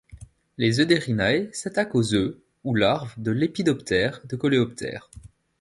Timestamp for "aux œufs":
1.93-2.33